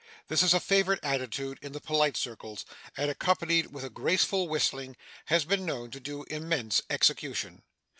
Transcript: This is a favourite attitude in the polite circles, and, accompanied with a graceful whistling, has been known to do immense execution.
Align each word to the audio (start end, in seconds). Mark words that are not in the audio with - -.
This 0.29 0.41
is 0.41 0.51
a 0.55 0.59
favourite 0.59 0.99
attitude 1.03 1.59
in 1.61 1.73
the 1.73 1.79
polite 1.79 2.17
circles, 2.17 2.65
and, 2.97 3.11
accompanied 3.11 3.67
with 3.71 3.83
a 3.85 3.89
graceful 3.91 4.47
whistling, 4.47 4.97
has 5.25 5.45
been 5.45 5.63
known 5.63 5.91
to 5.91 5.99
do 5.99 6.23
immense 6.23 6.81
execution. 6.89 7.61